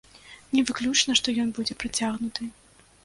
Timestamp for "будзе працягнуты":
1.59-2.49